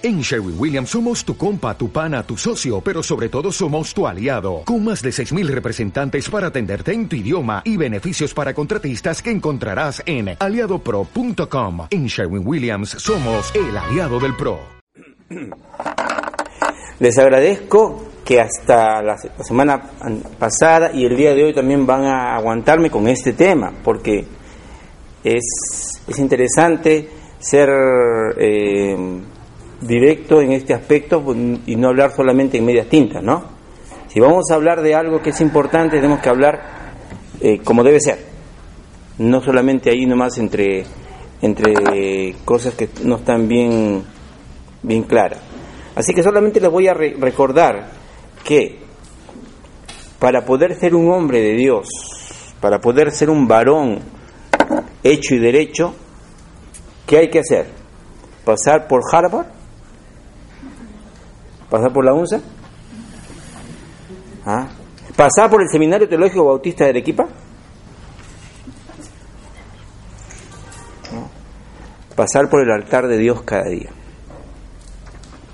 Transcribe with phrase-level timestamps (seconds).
[0.00, 4.06] En Sherwin Williams somos tu compa, tu pana, tu socio, pero sobre todo somos tu
[4.06, 9.20] aliado, con más de 6.000 representantes para atenderte en tu idioma y beneficios para contratistas
[9.20, 11.88] que encontrarás en aliadopro.com.
[11.90, 14.60] En Sherwin Williams somos el aliado del PRO.
[17.00, 19.82] Les agradezco que hasta la semana
[20.38, 24.24] pasada y el día de hoy también van a aguantarme con este tema, porque
[25.24, 27.08] es, es interesante
[27.40, 27.68] ser...
[28.38, 29.22] Eh,
[29.80, 31.22] directo en este aspecto
[31.66, 33.44] y no hablar solamente en medias tintas, ¿no?
[34.08, 36.60] Si vamos a hablar de algo que es importante, tenemos que hablar
[37.40, 38.18] eh, como debe ser,
[39.18, 40.84] no solamente ahí nomás entre,
[41.42, 44.02] entre cosas que no están bien,
[44.82, 45.40] bien claras.
[45.94, 47.90] Así que solamente les voy a recordar
[48.44, 48.78] que
[50.18, 51.88] para poder ser un hombre de Dios,
[52.60, 54.00] para poder ser un varón
[55.02, 55.94] hecho y derecho,
[57.06, 57.66] ¿qué hay que hacer?
[58.44, 59.57] ¿Pasar por Harvard?
[61.70, 62.40] ¿Pasar por la UNSA?
[64.46, 64.68] ¿Ah?
[65.14, 67.26] ¿Pasar por el Seminario Teológico Bautista de Arequipa?
[72.16, 73.90] Pasar por el altar de Dios cada día.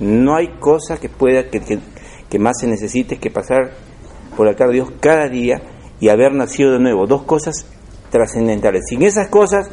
[0.01, 1.61] No hay cosa que pueda, que,
[2.29, 3.73] que, más se necesite que pasar
[4.37, 5.61] por el altar de Dios cada día
[6.01, 7.07] y haber nacido de nuevo.
[7.07, 7.67] Dos cosas
[8.11, 8.85] trascendentales.
[8.89, 9.69] Sin esas cosas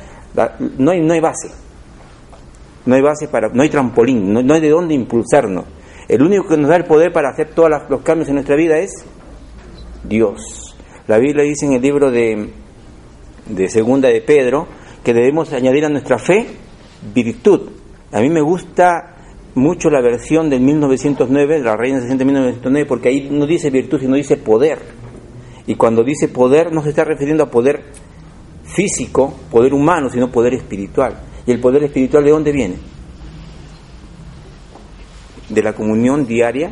[0.77, 1.51] no hay, no hay base.
[2.85, 5.65] No hay base para, no hay trampolín, no, no hay de dónde impulsarnos.
[6.11, 8.77] El único que nos da el poder para hacer todos los cambios en nuestra vida
[8.79, 8.91] es
[10.03, 10.75] Dios.
[11.07, 12.49] La Biblia dice en el libro de,
[13.47, 14.67] de Segunda de Pedro
[15.05, 16.47] que debemos añadir a nuestra fe
[17.15, 17.69] virtud.
[18.11, 19.15] A mí me gusta
[19.55, 24.17] mucho la versión del 1909, la Reina de 1909, porque ahí no dice virtud, sino
[24.17, 24.79] dice poder.
[25.65, 27.85] Y cuando dice poder, no se está refiriendo a poder
[28.65, 31.21] físico, poder humano, sino poder espiritual.
[31.45, 32.75] ¿Y el poder espiritual de dónde viene?
[35.53, 36.71] De la comunión diaria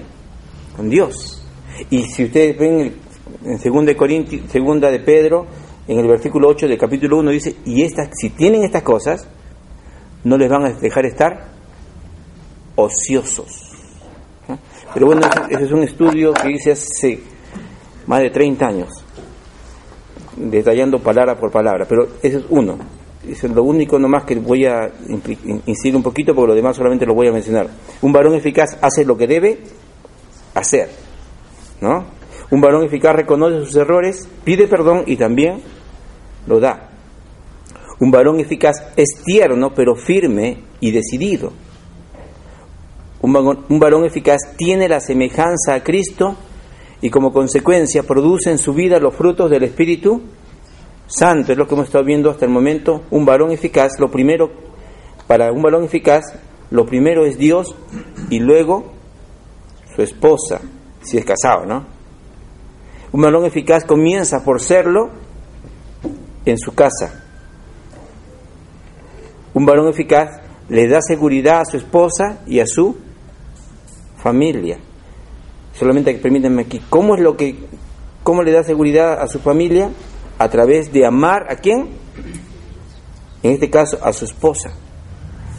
[0.75, 1.43] con Dios.
[1.89, 2.93] Y si ustedes ven
[3.43, 5.45] en segunda de, Corinti, segunda de Pedro,
[5.87, 9.27] en el versículo 8 del capítulo 1 dice, y estas, si tienen estas cosas,
[10.23, 11.47] no les van a dejar estar
[12.75, 13.71] ociosos.
[14.49, 14.55] ¿Eh?
[14.93, 17.19] Pero bueno, ese, es un estudio que hice hace
[18.07, 18.89] más de 30 años,
[20.35, 22.77] detallando palabra por palabra, pero ese es uno
[23.31, 24.89] es lo único nomás que voy a
[25.65, 27.67] incidir un poquito, porque lo demás solamente lo voy a mencionar.
[28.01, 29.59] Un varón eficaz hace lo que debe
[30.53, 30.89] hacer,
[31.81, 32.05] ¿no?
[32.51, 35.61] Un varón eficaz reconoce sus errores, pide perdón y también
[36.47, 36.89] lo da.
[37.99, 41.53] Un varón eficaz es tierno, pero firme y decidido.
[43.21, 46.35] Un varón, un varón eficaz tiene la semejanza a Cristo
[47.01, 50.21] y como consecuencia produce en su vida los frutos del Espíritu
[51.09, 54.51] santo, es lo que hemos estado viendo hasta el momento, un varón eficaz, lo primero,
[55.27, 56.23] para un varón eficaz,
[56.69, 57.75] lo primero es Dios
[58.29, 58.93] y luego
[59.95, 60.61] su esposa,
[61.01, 61.85] si es casado, ¿no?
[63.11, 65.09] Un varón eficaz comienza por serlo
[66.45, 67.23] en su casa.
[69.55, 70.39] Un varón eficaz
[70.69, 72.95] le da seguridad a su esposa y a su
[74.21, 74.77] familia.
[75.73, 77.55] Solamente permítanme aquí, ¿cómo es lo que,
[78.23, 79.89] cómo le da seguridad a su familia?
[80.39, 81.89] A través de amar a quién?
[83.43, 84.71] En este caso a su esposa.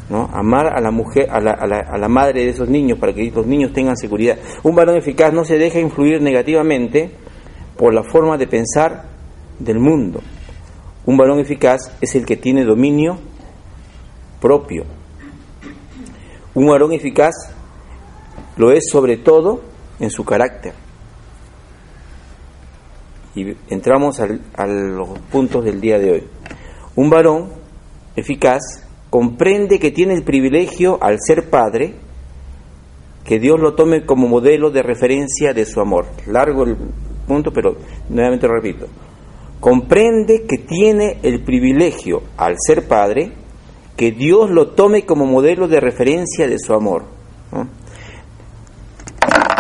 [0.09, 0.29] ¿no?
[0.33, 3.13] Amar a la mujer, a la, a, la, a la, madre de esos niños para
[3.13, 4.39] que los niños tengan seguridad.
[4.65, 7.13] Un varón eficaz no se deja influir negativamente
[7.77, 9.05] por la forma de pensar
[9.59, 10.21] del mundo.
[11.07, 13.19] Un varón eficaz es el que tiene dominio
[14.41, 14.85] propio.
[16.55, 17.35] Un varón eficaz
[18.57, 19.63] lo es sobre todo
[20.01, 20.75] en su carácter.
[23.35, 26.25] Y entramos a los puntos del día de hoy.
[26.97, 27.49] Un varón
[28.17, 31.95] eficaz comprende que tiene el privilegio al ser padre,
[33.25, 36.07] que Dios lo tome como modelo de referencia de su amor.
[36.27, 36.77] Largo el
[37.27, 37.77] punto, pero
[38.09, 38.87] nuevamente lo repito.
[39.61, 43.33] Comprende que tiene el privilegio al ser padre,
[43.97, 47.05] que Dios lo tome como modelo de referencia de su amor.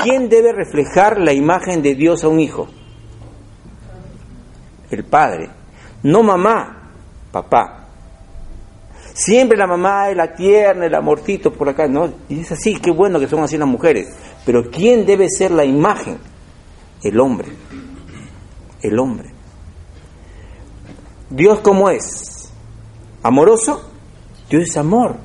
[0.02, 2.68] ¿Quién debe reflejar la imagen de Dios a un hijo?
[4.90, 5.50] El padre.
[6.02, 6.90] No mamá,
[7.30, 7.76] papá.
[9.12, 12.12] Siempre la mamá es la tierna, el amorcito por acá, ¿no?
[12.28, 14.08] Y es así, qué bueno que son así las mujeres.
[14.46, 16.18] Pero ¿quién debe ser la imagen?
[17.02, 17.48] El hombre.
[18.82, 19.30] El hombre.
[21.28, 22.52] Dios cómo es?
[23.22, 23.90] ¿Amoroso?
[24.48, 25.16] Dios es amor.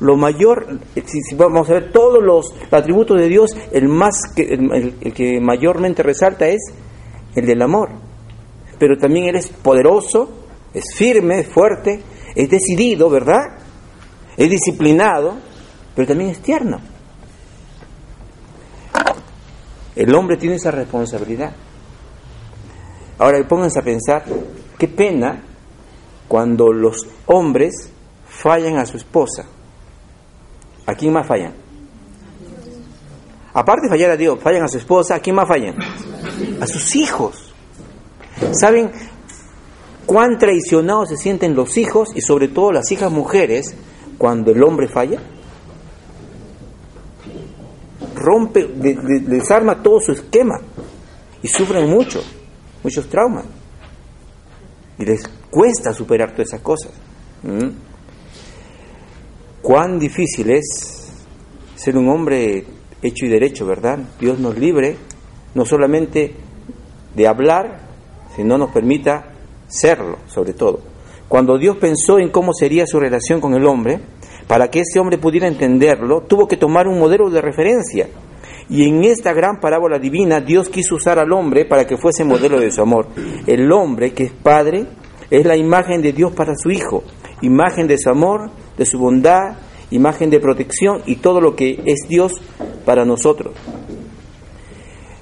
[0.00, 5.12] Lo mayor, si, vamos a ver todos los atributos de Dios, el más que, el
[5.14, 6.60] que mayormente resalta es
[7.34, 8.07] el del amor
[8.78, 10.28] pero también Él es poderoso,
[10.72, 12.00] es firme, es fuerte,
[12.34, 13.58] es decidido, ¿verdad?
[14.36, 15.34] Es disciplinado,
[15.94, 16.80] pero también es tierno.
[19.96, 21.52] El hombre tiene esa responsabilidad.
[23.18, 24.24] Ahora pónganse a pensar,
[24.78, 25.42] qué pena
[26.28, 27.90] cuando los hombres
[28.28, 29.44] fallan a su esposa.
[30.86, 31.52] ¿A quién más fallan?
[33.52, 35.74] Aparte de fallar a Dios, fallan a su esposa, ¿a quién más fallan?
[36.60, 37.47] A sus hijos.
[38.52, 38.90] ¿Saben
[40.06, 43.74] cuán traicionados se sienten los hijos y sobre todo las hijas mujeres
[44.16, 45.20] cuando el hombre falla?
[48.14, 50.60] Rompe, desarma todo su esquema
[51.42, 52.20] y sufren mucho,
[52.82, 53.44] muchos traumas.
[54.98, 56.92] Y les cuesta superar todas esas cosas.
[57.42, 57.68] ¿Mm?
[59.62, 61.10] Cuán difícil es
[61.76, 62.64] ser un hombre
[63.02, 63.98] hecho y derecho, ¿verdad?
[64.18, 64.96] Dios nos libre
[65.54, 66.34] no solamente
[67.14, 67.87] de hablar,
[68.38, 69.32] sino nos permita
[69.66, 70.78] serlo, sobre todo.
[71.26, 73.98] Cuando Dios pensó en cómo sería su relación con el hombre,
[74.46, 78.08] para que ese hombre pudiera entenderlo, tuvo que tomar un modelo de referencia.
[78.70, 82.60] Y en esta gran parábola divina, Dios quiso usar al hombre para que fuese modelo
[82.60, 83.08] de su amor.
[83.44, 84.86] El hombre, que es padre,
[85.32, 87.02] es la imagen de Dios para su Hijo,
[87.42, 89.56] imagen de su amor, de su bondad,
[89.90, 92.34] imagen de protección y todo lo que es Dios
[92.84, 93.52] para nosotros.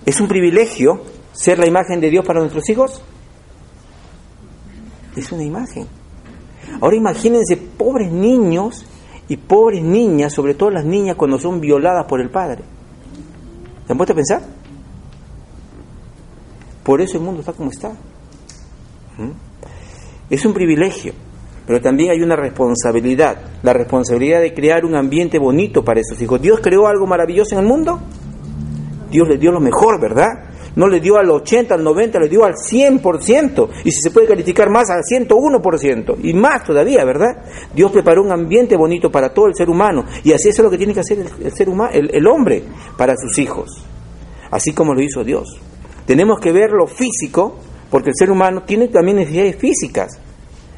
[0.05, 1.01] ¿Es un privilegio
[1.37, 3.03] ser la imagen de Dios para nuestros hijos?
[5.15, 5.87] Es una imagen.
[6.81, 8.87] Ahora imagínense pobres niños
[9.29, 12.63] y pobres niñas, sobre todo las niñas cuando son violadas por el padre.
[13.87, 14.43] ¿Se han puesto a pensar?
[16.83, 17.91] Por eso el mundo está como está.
[17.91, 19.31] ¿Mm?
[20.31, 21.13] Es un privilegio,
[21.67, 26.41] pero también hay una responsabilidad, la responsabilidad de crear un ambiente bonito para esos hijos.
[26.41, 28.01] Dios creó algo maravilloso en el mundo,
[29.11, 30.56] Dios le dio lo mejor, ¿verdad?
[30.77, 34.29] No le dio al 80, al 90, le dio al 100%, y si se puede
[34.29, 37.45] calificar más, al 101%, y más todavía, ¿verdad?
[37.75, 40.79] Dios preparó un ambiente bonito para todo el ser humano, y así es lo que
[40.79, 42.63] tiene que hacer el, ser humano, el hombre
[42.97, 43.85] para sus hijos,
[44.51, 45.59] así como lo hizo Dios.
[46.07, 47.57] Tenemos que ver lo físico
[47.91, 50.19] porque el ser humano tiene también necesidades físicas.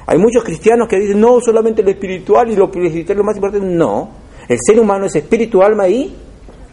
[0.07, 3.37] Hay muchos cristianos que dicen, no, solamente lo espiritual y lo espiritual es lo más
[3.37, 3.67] importante.
[3.67, 4.11] No,
[4.49, 6.17] el ser humano es espíritu, alma y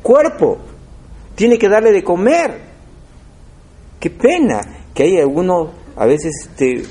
[0.01, 0.57] cuerpo.
[1.36, 2.75] Tiene que darle de comer.
[4.00, 4.62] Qué pena
[4.94, 6.83] que hay algunos, a veces, este,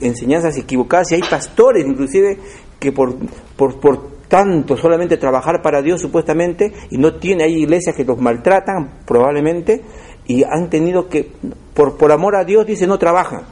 [0.00, 2.38] enseñanzas equivocadas y hay pastores inclusive
[2.78, 3.14] que por,
[3.56, 8.18] por, por tanto solamente trabajar para Dios supuestamente y no tiene, hay iglesias que los
[8.18, 9.82] maltratan probablemente
[10.26, 11.32] y han tenido que,
[11.74, 13.42] por, por amor a Dios, dice, no trabajan.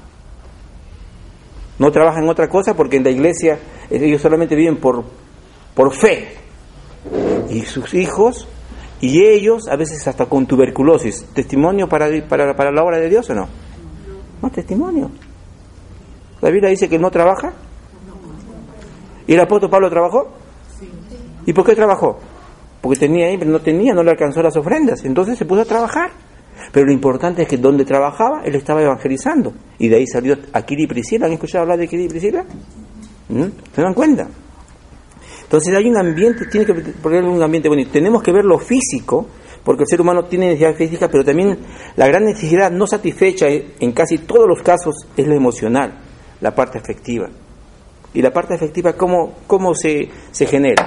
[1.78, 3.58] No trabajan en otra cosa porque en la iglesia
[3.90, 5.04] ellos solamente viven por,
[5.74, 6.28] por fe.
[7.48, 8.46] Y sus hijos
[9.00, 11.26] y ellos a veces hasta con tuberculosis.
[11.34, 13.48] ¿Testimonio para, para, para la obra de Dios o no?
[14.42, 15.10] No, testimonio.
[16.40, 17.52] La Biblia dice que no trabaja.
[19.26, 20.28] ¿Y el apóstol Pablo trabajó?
[21.46, 22.18] ¿Y por qué trabajó?
[22.80, 25.04] Porque tenía pero no tenía, no le alcanzó las ofrendas.
[25.04, 26.10] Entonces se puso a trabajar.
[26.72, 29.52] Pero lo importante es que donde trabajaba, él estaba evangelizando.
[29.78, 31.26] Y de ahí salió Aquila y Priscila.
[31.26, 32.44] ¿Han escuchado hablar de Aquila y Priscila?
[33.28, 33.44] ¿Mm?
[33.74, 34.28] ¿Se dan cuenta?
[35.50, 37.90] Entonces hay un ambiente, tiene que poner un ambiente bonito.
[37.90, 39.26] Tenemos que ver lo físico,
[39.64, 41.58] porque el ser humano tiene necesidad física, pero también
[41.96, 46.02] la gran necesidad no satisfecha en casi todos los casos es lo emocional,
[46.40, 47.28] la parte afectiva.
[48.14, 50.86] ¿Y la parte afectiva cómo, cómo se, se genera?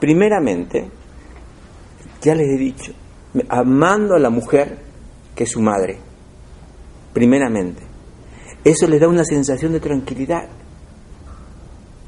[0.00, 0.88] Primeramente,
[2.22, 2.92] ya les he dicho,
[3.50, 4.78] amando a la mujer
[5.34, 5.98] que es su madre,
[7.12, 7.82] primeramente.
[8.64, 10.48] Eso le da una sensación de tranquilidad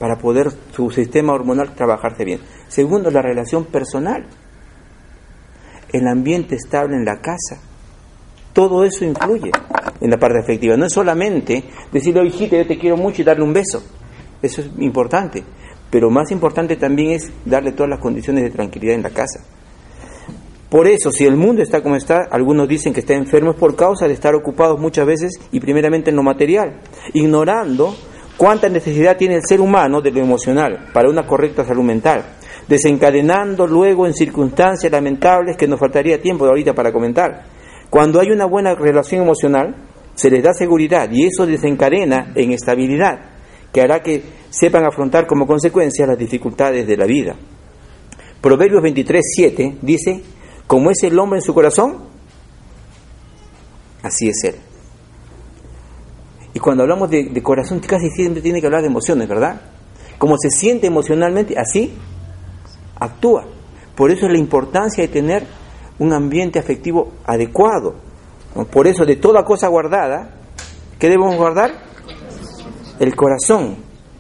[0.03, 2.41] para poder su sistema hormonal trabajarse bien.
[2.67, 4.27] Segundo, la relación personal,
[5.93, 7.63] el ambiente estable en la casa.
[8.53, 9.53] Todo eso influye
[10.01, 10.77] en la parte afectiva.
[10.77, 13.81] No es solamente decirle, hijita, yo te quiero mucho y darle un beso.
[14.43, 15.45] Eso es importante.
[15.89, 19.45] Pero más importante también es darle todas las condiciones de tranquilidad en la casa.
[20.69, 23.77] Por eso, si el mundo está como está, algunos dicen que está enfermo es por
[23.77, 26.81] causa de estar ocupados muchas veces y primeramente en lo material,
[27.15, 27.95] ignorando
[28.43, 32.25] cuánta necesidad tiene el ser humano de lo emocional para una correcta salud mental,
[32.67, 37.45] desencadenando luego en circunstancias lamentables que nos faltaría tiempo de ahorita para comentar.
[37.89, 39.77] Cuando hay una buena relación emocional,
[40.17, 43.21] se les da seguridad y eso desencadena en estabilidad,
[43.73, 47.37] que hará que sepan afrontar como consecuencia las dificultades de la vida.
[48.41, 50.21] Proverbios 23, 7 dice,
[50.67, 51.97] como es el hombre en su corazón,
[54.03, 54.72] así es él.
[56.55, 59.61] Y cuando hablamos de, corazón, casi siempre tiene que hablar de emociones, ¿verdad?
[60.19, 61.95] Como se siente emocionalmente, así
[62.99, 63.45] actúa.
[63.95, 65.45] Por eso es la importancia de tener
[65.99, 67.95] un ambiente afectivo adecuado.
[68.71, 70.31] Por eso, de toda cosa guardada,
[70.99, 71.73] ¿qué debemos guardar?
[72.99, 73.77] El corazón.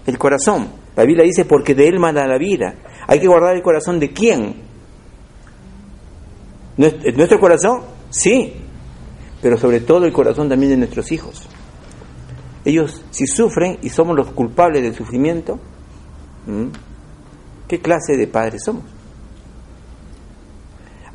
[0.06, 0.68] El corazón.
[0.96, 2.74] La Biblia dice, porque de él manda la vida.
[3.06, 4.56] Hay que guardar el corazón de quién?
[6.76, 7.82] ¿Nuestro corazón?
[8.10, 8.54] Sí,
[9.42, 11.48] pero sobre todo el corazón también de nuestros hijos.
[12.64, 15.58] Ellos, si sufren y somos los culpables del sufrimiento,
[17.68, 18.84] ¿qué clase de padres somos?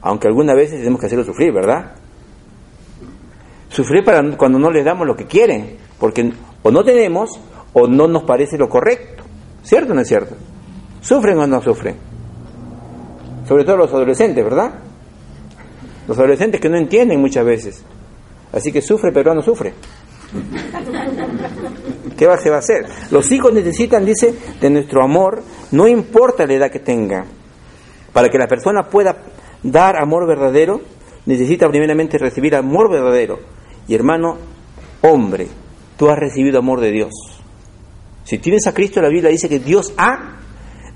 [0.01, 1.93] Aunque algunas veces tenemos que hacerlo sufrir, ¿verdad?
[3.69, 7.39] Sufrir para cuando no les damos lo que quieren, porque o no tenemos
[7.73, 9.23] o no nos parece lo correcto.
[9.63, 10.35] ¿Cierto o no es cierto?
[11.01, 11.95] ¿Sufren o no sufren?
[13.47, 14.73] Sobre todo los adolescentes, ¿verdad?
[16.07, 17.83] Los adolescentes que no entienden muchas veces.
[18.53, 19.73] Así que sufre, pero no sufre.
[22.17, 22.85] ¿Qué va, se va a hacer?
[23.11, 27.25] Los hijos necesitan, dice, de nuestro amor, no importa la edad que tenga.
[28.11, 29.15] Para que la persona pueda
[29.61, 30.81] dar amor verdadero,
[31.27, 33.39] necesita primeramente recibir amor verdadero.
[33.87, 34.37] Y hermano,
[35.01, 35.47] hombre,
[35.95, 37.11] tú has recibido amor de Dios.
[38.23, 40.37] Si tienes a Cristo, la Biblia dice que Dios ha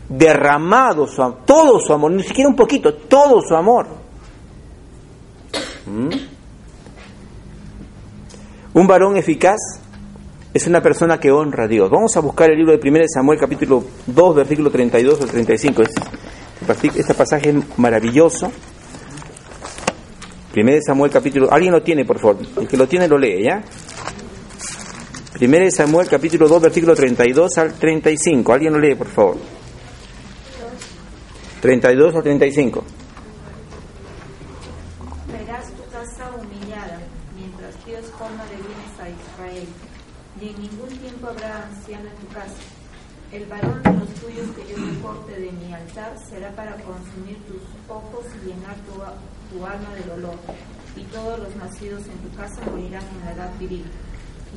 [0.09, 3.87] derramado su, todo su amor, ni siquiera un poquito, todo su amor.
[5.85, 6.09] ¿Mm?
[8.73, 9.80] Un varón eficaz
[10.53, 11.89] es una persona que honra a Dios.
[11.89, 15.81] Vamos a buscar el libro de 1 Samuel capítulo 2, versículo 32 al 35.
[15.81, 18.51] Este, este pasaje es maravilloso.
[20.55, 21.51] 1 Samuel capítulo...
[21.51, 22.37] ¿Alguien lo tiene, por favor?
[22.59, 23.63] El que lo tiene lo lee, ¿ya?
[25.39, 28.53] 1 Samuel capítulo 2, versículo 32 al 35.
[28.53, 29.37] ¿Alguien lo lee, por favor?
[31.61, 32.83] 32 al 35.
[35.31, 36.99] Verás tu casa humillada,
[37.35, 39.67] mientras Dios coma de bienes a Israel,
[40.41, 42.55] y en ningún tiempo habrá anciano en tu casa.
[43.31, 45.73] El varón de los tuyos que yo me corte de mi
[46.55, 50.35] para consumir tus ojos y llenar tu, tu alma de dolor,
[50.95, 53.85] y todos los nacidos en tu casa morirán en la edad viril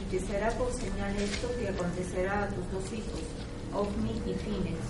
[0.00, 3.20] y te será por señal esto que acontecerá a tus dos hijos,
[3.72, 4.80] Ofni y Fines.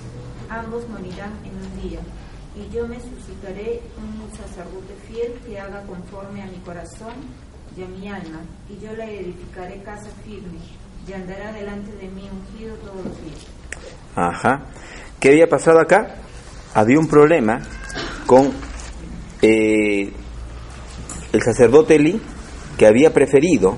[0.48, 2.00] Ambos morirán en un día,
[2.56, 7.14] y yo me suscitaré un sacerdote fiel que haga conforme a mi corazón
[7.76, 10.58] y a mi alma, y yo le edificaré casa firme,
[11.06, 13.46] y andará delante de mí ungido todos los días.
[14.16, 14.62] Ajá.
[15.20, 16.14] ¿Qué había pasado acá?
[16.74, 17.62] Había un problema
[18.26, 18.50] con
[19.42, 20.12] eh,
[21.32, 22.20] el sacerdote Eli
[22.76, 23.76] que había preferido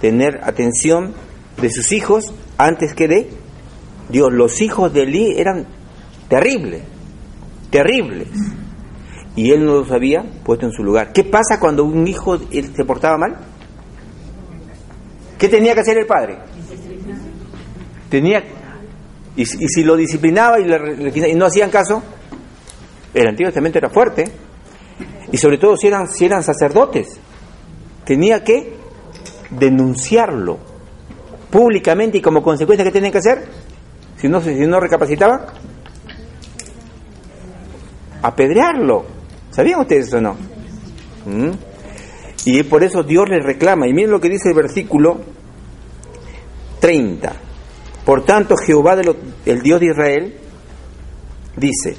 [0.00, 1.14] tener atención
[1.60, 3.30] de sus hijos antes que de
[4.08, 4.32] Dios.
[4.32, 5.66] Los hijos de Eli eran
[6.28, 6.82] terribles,
[7.70, 8.28] terribles.
[9.34, 11.12] Y él no los había puesto en su lugar.
[11.12, 13.36] ¿Qué pasa cuando un hijo se portaba mal?
[15.36, 16.38] ¿Qué tenía que hacer el padre?
[18.08, 18.42] Tenía
[19.36, 22.02] y, y si lo disciplinaba y, le, y, no hacían caso,
[23.16, 24.24] el Antiguo Testamento era fuerte.
[25.32, 27.18] Y sobre todo si eran, si eran sacerdotes,
[28.04, 28.74] tenía que
[29.50, 30.58] denunciarlo
[31.50, 33.44] públicamente y como consecuencia, ¿qué tienen que hacer?
[34.16, 35.46] Si no, si no recapacitaba,
[38.22, 39.06] apedrearlo.
[39.50, 40.34] ¿Sabían ustedes o no?
[41.24, 41.52] ¿Mm?
[42.44, 43.88] Y por eso Dios le reclama.
[43.88, 45.20] Y miren lo que dice el versículo
[46.80, 47.32] 30.
[48.04, 48.96] Por tanto, Jehová,
[49.46, 50.36] el Dios de Israel,
[51.56, 51.96] dice,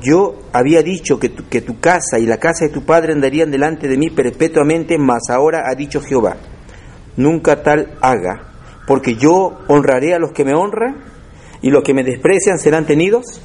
[0.00, 3.98] yo había dicho que tu, casa y la casa de tu padre andarían delante de
[3.98, 6.36] mí perpetuamente, mas ahora ha dicho Jehová,
[7.16, 8.52] nunca tal haga,
[8.86, 10.96] porque yo honraré a los que me honran
[11.60, 13.40] y los que me desprecian serán tenidos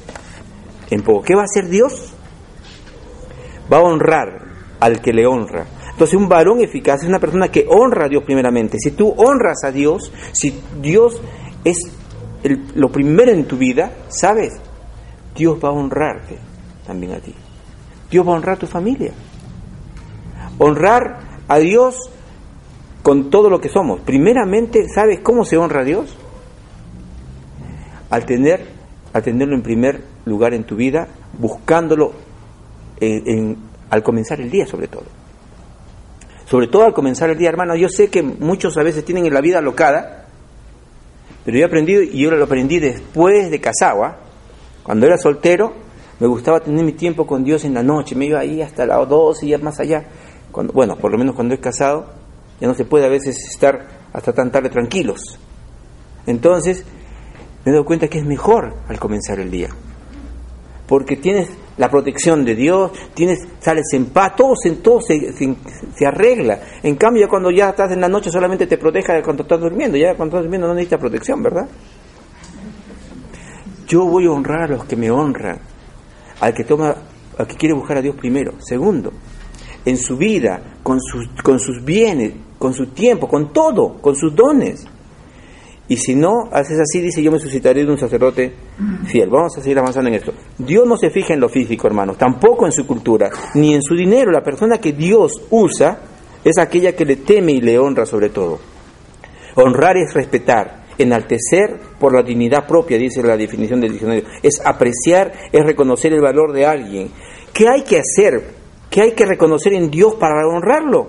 [0.90, 1.22] en poco.
[1.22, 2.14] ¿Qué va a hacer Dios?
[3.70, 4.42] Va a honrar
[4.80, 5.66] al que le honra.
[5.90, 8.78] Entonces un varón eficaz es una persona que honra a Dios primeramente.
[8.78, 11.20] Si tú honras a Dios, si Dios
[11.64, 11.78] es
[12.74, 14.52] lo primero en tu vida, ¿sabes?
[15.34, 16.45] Dios va a honrarte
[16.86, 17.34] también a ti.
[18.10, 19.12] Dios va a honrar a tu familia.
[20.58, 21.96] Honrar a Dios
[23.02, 24.00] con todo lo que somos.
[24.00, 26.16] Primeramente, ¿sabes cómo se honra a Dios?
[28.10, 28.66] Al tener,
[29.12, 32.12] al tenerlo en primer lugar en tu vida, buscándolo
[33.90, 35.04] al comenzar el día sobre todo.
[36.46, 39.34] Sobre todo al comenzar el día, hermano, yo sé que muchos a veces tienen en
[39.34, 40.26] la vida alocada,
[41.44, 44.16] pero yo he aprendido, y yo lo aprendí después de casado, ¿ah?
[44.82, 45.74] cuando era soltero,
[46.18, 49.08] me gustaba tener mi tiempo con Dios en la noche, me iba ahí hasta las
[49.08, 50.04] dos y más allá.
[50.50, 52.06] Cuando, bueno, por lo menos cuando he casado,
[52.60, 55.38] ya no se puede a veces estar hasta tan tarde tranquilos.
[56.26, 56.84] Entonces,
[57.64, 59.68] me doy cuenta que es mejor al comenzar el día.
[60.86, 66.06] Porque tienes la protección de Dios, tienes, sales en paz, todo, se, todo se, se,
[66.06, 66.60] arregla.
[66.82, 70.14] En cambio, cuando ya estás en la noche solamente te proteja cuando estás durmiendo, ya
[70.14, 71.68] cuando estás durmiendo no necesitas protección, ¿verdad?
[73.86, 75.60] Yo voy a honrar a los que me honran,
[76.40, 76.94] al que toma,
[77.38, 78.54] al que quiere buscar a Dios primero.
[78.58, 79.12] Segundo,
[79.84, 84.34] en su vida, con sus, con sus bienes, con su tiempo, con todo, con sus
[84.34, 84.86] dones.
[85.88, 88.52] Y si no haces así, dice, yo me suscitaré de un sacerdote
[89.06, 89.28] fiel.
[89.30, 90.32] Vamos a seguir avanzando en esto.
[90.58, 93.94] Dios no se fija en lo físico, hermanos, tampoco en su cultura, ni en su
[93.94, 94.32] dinero.
[94.32, 96.00] La persona que Dios usa
[96.42, 98.58] es aquella que le teme y le honra sobre todo.
[99.54, 104.24] Honrar es respetar, enaltecer por la dignidad propia, dice la definición del diccionario.
[104.42, 107.10] Es apreciar, es reconocer el valor de alguien.
[107.52, 108.42] ¿Qué hay que hacer?
[108.90, 111.08] ¿Qué hay que reconocer en Dios para honrarlo?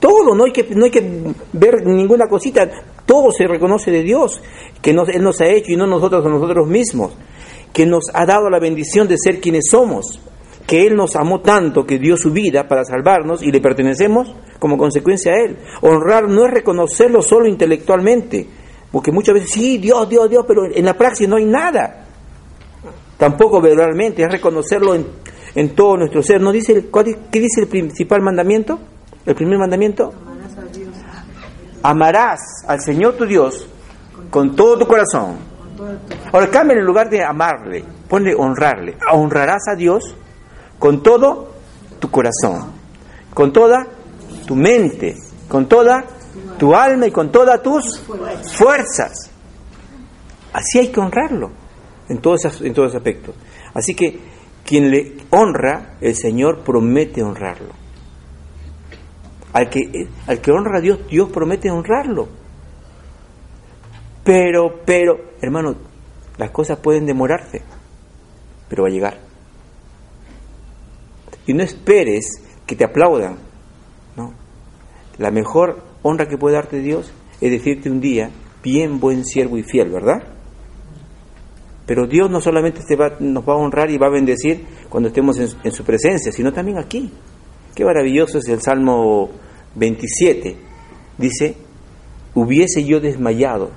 [0.00, 2.70] Todo, no hay que, no hay que ver ninguna cosita,
[3.04, 4.40] todo se reconoce de Dios,
[4.80, 7.12] que nos, Él nos ha hecho y no nosotros a nosotros mismos,
[7.72, 10.20] que nos ha dado la bendición de ser quienes somos,
[10.68, 14.76] que Él nos amó tanto que dio su vida para salvarnos y le pertenecemos como
[14.76, 15.56] consecuencia a Él.
[15.80, 18.46] Honrar no es reconocerlo solo intelectualmente,
[18.92, 22.04] porque muchas veces sí, Dios, Dios, Dios, pero en la praxis no hay nada.
[23.16, 25.06] Tampoco verbalmente, es reconocerlo en,
[25.54, 26.42] en todo nuestro ser.
[26.42, 26.90] ¿No dice el,
[27.30, 28.78] ¿Qué dice el principal mandamiento?
[29.24, 30.12] El primer mandamiento,
[31.82, 33.66] amarás al Señor tu Dios
[34.28, 35.38] con todo tu corazón.
[36.30, 38.98] Ahora cambia en lugar de amarle, ponle honrarle.
[39.10, 40.14] Honrarás a Dios
[40.78, 41.52] con todo
[41.98, 42.72] tu corazón,
[43.34, 43.86] con toda
[44.46, 45.16] tu mente,
[45.48, 46.04] con toda
[46.58, 48.02] tu alma y con todas tus
[48.52, 49.30] fuerzas.
[50.52, 51.50] Así hay que honrarlo
[52.08, 53.34] en todos, en todos aspectos.
[53.74, 54.18] Así que
[54.64, 57.72] quien le honra, el Señor promete honrarlo.
[59.52, 62.28] Al que, al que honra a Dios, Dios promete honrarlo.
[64.24, 65.74] Pero, pero, hermano,
[66.36, 67.62] las cosas pueden demorarse,
[68.68, 69.27] pero va a llegar.
[71.48, 73.38] Y no esperes que te aplaudan.
[74.16, 74.32] ¿no?
[75.16, 78.30] La mejor honra que puede darte Dios es decirte un día,
[78.62, 80.22] bien buen siervo y fiel, ¿verdad?
[81.86, 85.08] Pero Dios no solamente te va, nos va a honrar y va a bendecir cuando
[85.08, 87.10] estemos en, en su presencia, sino también aquí.
[87.74, 89.30] Qué maravilloso es el Salmo
[89.74, 90.56] 27.
[91.16, 91.56] Dice,
[92.34, 93.70] hubiese yo desmayado,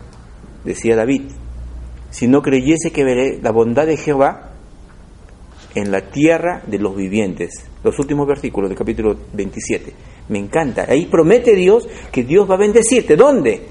[0.66, 1.32] decía David,
[2.10, 4.51] si no creyese que veré la bondad de Jehová
[5.76, 7.66] en la tierra de los vivientes.
[7.84, 9.94] Los últimos versículos del capítulo 27.
[10.30, 10.86] Me encanta.
[10.88, 13.16] Ahí promete Dios que Dios va a bendecirte.
[13.16, 13.68] ¿Dónde?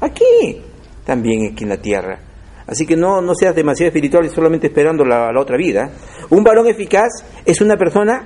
[0.00, 0.60] Aquí.
[1.04, 2.18] También aquí en la tierra.
[2.66, 5.90] Así que no, no seas demasiado espiritual y solamente esperando la, la otra vida.
[6.30, 8.24] Un varón eficaz es una persona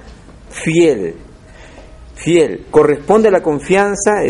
[0.51, 1.15] fiel.
[2.15, 2.67] Fiel.
[2.71, 4.23] Corresponde a la confianza.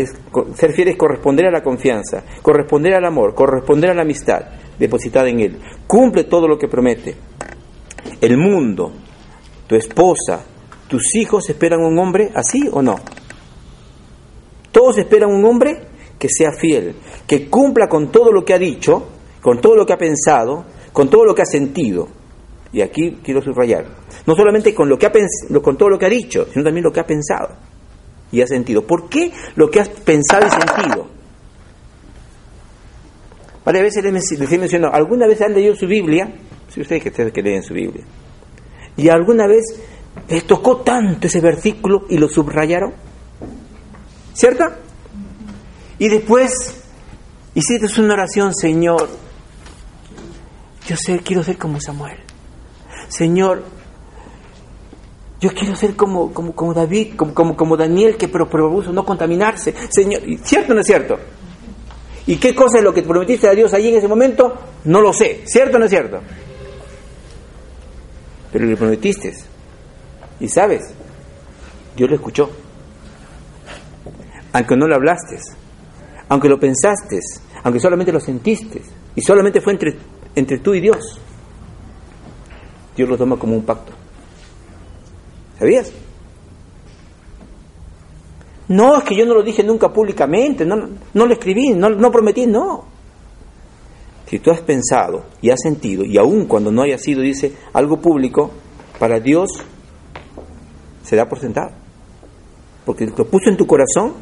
[0.55, 2.23] Ser fiel es corresponder a la confianza.
[2.41, 3.33] Corresponder al amor.
[3.33, 4.41] Corresponder a la amistad
[4.77, 5.57] depositada en él.
[5.87, 7.15] Cumple todo lo que promete.
[8.21, 8.91] El mundo,
[9.67, 10.43] tu esposa,
[10.87, 12.95] tus hijos esperan un hombre así o no.
[14.71, 16.95] Todos esperan un hombre que sea fiel,
[17.27, 19.07] que cumpla con todo lo que ha dicho,
[19.41, 22.07] con todo lo que ha pensado, con todo lo que ha sentido.
[22.71, 23.85] Y aquí quiero subrayar,
[24.25, 25.11] no solamente con, lo que ha
[25.61, 27.49] con todo lo que ha dicho, sino también lo que ha pensado
[28.31, 28.85] y ha sentido.
[28.85, 31.07] ¿Por qué lo que has pensado y sentido?
[33.63, 36.31] Varias veces les he mencionado, ¿alguna vez han leído su Biblia?
[36.69, 38.03] Si ustedes que ustedes que leen su Biblia.
[38.95, 39.63] Y alguna vez
[40.27, 42.93] les tocó tanto ese versículo y lo subrayaron.
[44.33, 44.65] ¿Cierto?
[45.99, 46.51] Y después
[47.53, 49.09] hiciste una oración, Señor,
[50.87, 52.17] yo sé, quiero ser como Samuel.
[53.07, 53.63] Señor,
[55.39, 59.73] yo quiero ser como, como, como David, como, como, como Daniel, que propuso no contaminarse.
[59.89, 61.17] Señor, ¿cierto o no es cierto?
[62.25, 64.53] ¿Y qué cosa es lo que prometiste a Dios allí en ese momento?
[64.83, 65.43] No lo sé.
[65.45, 66.19] ¿Cierto o no es cierto?
[68.51, 69.33] Pero le prometiste.
[70.39, 70.83] Y sabes,
[71.95, 72.49] Dios lo escuchó.
[74.53, 75.37] Aunque no lo hablaste,
[76.29, 77.19] aunque lo pensaste,
[77.63, 78.81] aunque solamente lo sentiste,
[79.15, 79.95] y solamente fue entre,
[80.35, 81.19] entre tú y Dios,
[82.95, 83.93] Dios lo toma como un pacto.
[85.59, 85.91] ¿Sabías?
[88.69, 90.75] No, es que yo no lo dije nunca públicamente, no,
[91.13, 92.85] no lo escribí, no, no prometí, no.
[94.27, 98.01] Si tú has pensado y has sentido, y aun cuando no haya sido, dice, algo
[98.01, 98.51] público,
[98.99, 99.49] para Dios
[101.03, 101.71] se da por sentado.
[102.85, 104.15] Porque lo puso en tu corazón,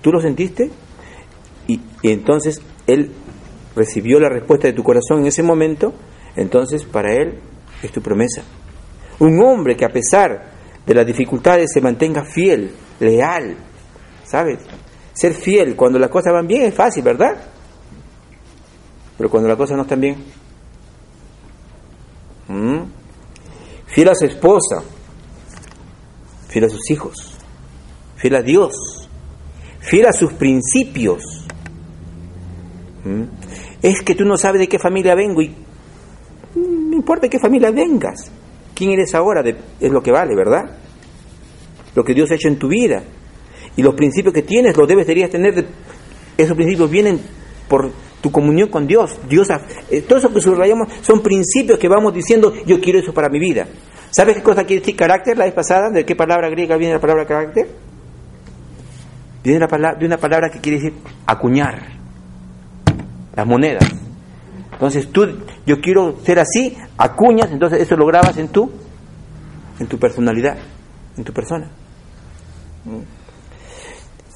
[0.00, 0.70] tú lo sentiste,
[1.66, 3.12] y, y entonces Él
[3.74, 5.92] recibió la respuesta de tu corazón en ese momento,
[6.34, 7.38] entonces para Él
[7.82, 8.42] es tu promesa.
[9.18, 10.50] Un hombre que a pesar
[10.86, 12.70] de las dificultades se mantenga fiel,
[13.00, 13.56] leal,
[14.24, 14.60] ¿sabes?
[15.12, 17.36] Ser fiel cuando las cosas van bien es fácil, ¿verdad?
[19.16, 20.16] Pero cuando las cosas no están bien.
[22.48, 22.82] ¿Mm?
[23.86, 24.82] Fiel a su esposa,
[26.48, 27.14] fiel a sus hijos,
[28.16, 29.08] fiel a Dios,
[29.80, 31.46] fiel a sus principios.
[33.04, 33.24] ¿Mm?
[33.82, 35.54] Es que tú no sabes de qué familia vengo y
[36.54, 38.30] no importa de qué familia vengas.
[38.74, 39.42] ¿Quién eres ahora?
[39.80, 40.76] es lo que vale, ¿verdad?
[41.94, 43.02] Lo que Dios ha hecho en tu vida.
[43.76, 45.54] Y los principios que tienes los deberías tener.
[45.54, 45.66] De,
[46.36, 47.20] esos principios vienen
[47.68, 47.90] por
[48.26, 49.20] tu comunión con Dios.
[49.28, 49.46] Dios
[49.88, 53.38] eh, todo eso que subrayamos son principios que vamos diciendo, yo quiero eso para mi
[53.38, 53.68] vida.
[54.10, 55.90] ¿Sabes qué cosa quiere decir carácter la vez pasada?
[55.90, 57.68] ¿De qué palabra griega viene la palabra carácter?
[59.44, 61.80] Viene de una palabra que quiere decir acuñar,
[63.36, 63.84] las monedas.
[64.72, 65.24] Entonces tú,
[65.64, 68.68] yo quiero ser así, acuñas, entonces eso lo grabas en tu,
[69.78, 70.56] en tu personalidad,
[71.16, 71.70] en tu persona.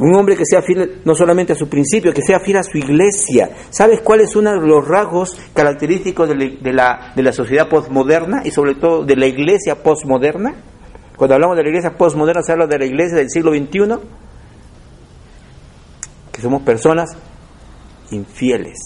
[0.01, 2.79] Un hombre que sea fiel no solamente a su principio, que sea fiel a su
[2.79, 3.51] iglesia.
[3.69, 9.05] ¿Sabes cuál es uno de los rasgos característicos de la, sociedad postmoderna y sobre todo
[9.05, 10.55] de la iglesia postmoderna?
[11.19, 14.01] Cuando hablamos de la iglesia postmoderna se habla de la iglesia del siglo XXI,
[16.33, 17.11] que somos personas
[18.11, 18.79] infieles,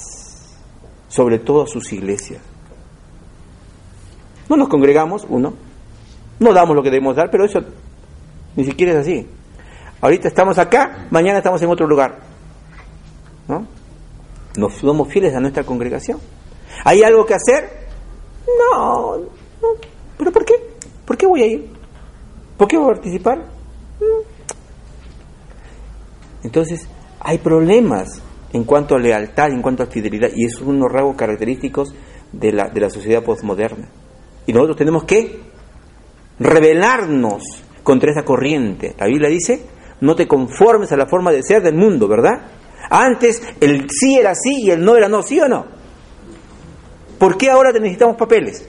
[1.07, 2.43] sobre todo a sus iglesias.
[4.49, 5.55] No nos congregamos, uno,
[6.41, 7.61] no damos lo que debemos dar, pero eso
[8.57, 9.29] ni siquiera es así.
[10.05, 12.19] Ahorita estamos acá, mañana estamos en otro lugar.
[13.49, 13.67] ¿No?
[14.55, 16.21] Nos somos fieles a nuestra congregación.
[16.85, 17.89] ¿Hay algo que hacer?
[18.47, 19.29] No, no.
[20.19, 20.57] ¿Pero por qué?
[21.07, 21.71] ¿Por qué voy a ir?
[22.59, 23.39] ¿Por qué voy a participar?
[23.99, 24.27] Mm.
[26.43, 26.87] Entonces,
[27.21, 28.21] hay problemas
[28.53, 31.95] en cuanto a lealtad, en cuanto a fidelidad, y es uno de los rasgos característicos
[32.31, 33.89] de la, de la sociedad postmoderna.
[34.45, 35.41] Y nosotros tenemos que
[36.39, 37.43] rebelarnos
[37.83, 38.95] contra esa corriente.
[38.99, 42.43] La Biblia dice, no te conformes a la forma de ser del mundo, ¿verdad?
[42.91, 45.67] Antes el sí era sí y el no era no, ¿sí o no?
[47.19, 48.69] ¿Por qué ahora necesitamos papeles?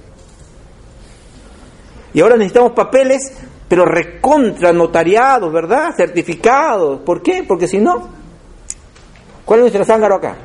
[2.14, 3.34] Y ahora necesitamos papeles,
[3.68, 5.94] pero recontra notariados, ¿verdad?
[5.96, 7.02] Certificados.
[7.02, 7.44] ¿Por qué?
[7.46, 8.08] Porque si no,
[9.44, 10.38] ¿cuál es nuestra zángaro acá?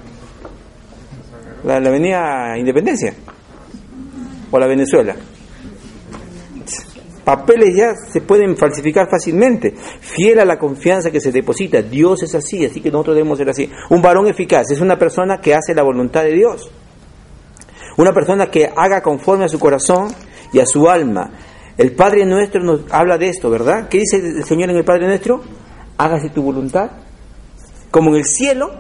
[1.65, 3.15] La, la Avenida Independencia
[4.51, 5.15] o la Venezuela
[7.25, 9.75] papeles ya se pueden falsificar fácilmente.
[10.01, 11.83] Fiel a la confianza que se deposita.
[11.83, 13.71] Dios es así, así que nosotros debemos ser así.
[13.91, 16.71] Un varón eficaz es una persona que hace la voluntad de Dios.
[17.97, 20.09] Una persona que haga conforme a su corazón
[20.53, 21.31] y a su alma.
[21.77, 23.89] El Padre nuestro nos habla de esto, ¿verdad?
[23.89, 25.43] ¿Qué dice el Señor en el Padre nuestro?
[25.97, 26.91] Hágase tu voluntad,
[27.91, 28.71] como en el cielo,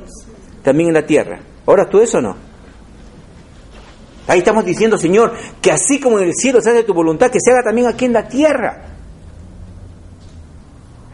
[0.62, 1.40] también en la tierra.
[1.66, 2.49] ¿Ahora tú eso o no?
[4.31, 7.40] Ahí estamos diciendo, Señor, que así como en el cielo se hace tu voluntad, que
[7.40, 8.85] se haga también aquí en la tierra.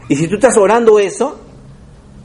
[0.07, 1.39] Y si tú estás orando eso,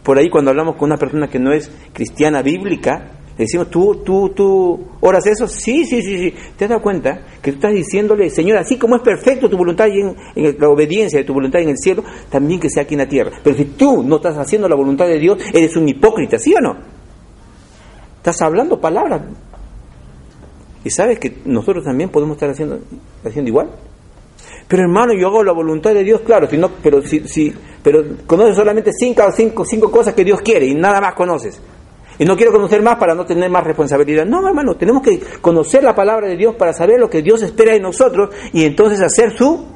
[0.02, 4.02] por ahí cuando hablamos con una persona que no es cristiana bíblica, le decimos, ¿tú,
[4.04, 5.48] tú, tú oras eso?
[5.48, 6.34] Sí, sí, sí, sí.
[6.58, 9.86] ¿Te has dado cuenta que tú estás diciéndole, Señor, así como es perfecto tu voluntad
[9.86, 13.00] y en, la obediencia de tu voluntad en el cielo, también que sea aquí en
[13.00, 13.30] la tierra?
[13.42, 16.60] Pero si tú no estás haciendo la voluntad de Dios, eres un hipócrita, ¿sí o
[16.60, 16.76] no?
[18.18, 19.22] Estás hablando palabras
[20.84, 22.78] y sabes que nosotros también podemos estar haciendo,
[23.24, 23.70] haciendo igual.
[24.68, 28.02] Pero hermano, yo hago la voluntad de Dios, claro, si no, pero si, si, pero
[28.26, 31.60] conoces solamente cinco, cinco, cinco cosas que Dios quiere y nada más conoces.
[32.18, 34.24] Y no quiero conocer más para no tener más responsabilidad.
[34.24, 37.72] No, hermano, tenemos que conocer la palabra de Dios para saber lo que Dios espera
[37.72, 39.66] de nosotros y entonces hacer su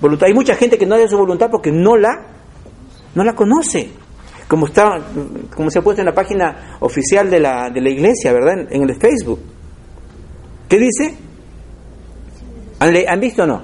[0.00, 0.26] voluntad.
[0.26, 2.20] Hay mucha gente que no hace su voluntad porque no la,
[3.14, 3.90] no la conoce.
[4.48, 4.98] Como está,
[5.54, 8.66] como se ha puesto en la página oficial de la, de la iglesia, ¿verdad?
[8.70, 9.40] En el Facebook.
[10.68, 11.14] ¿Qué dice?
[12.80, 13.62] ¿Han, visto o no?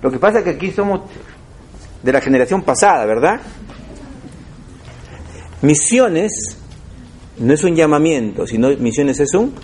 [0.00, 1.02] Lo que pasa es que aquí somos
[2.02, 3.40] de la generación pasada, ¿verdad?
[5.62, 6.32] Misiones
[7.38, 9.54] no es un llamamiento, sino misiones es un